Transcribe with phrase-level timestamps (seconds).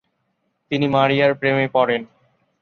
[0.71, 2.01] তিনি মারিয়ার প্রেমে পড়েন।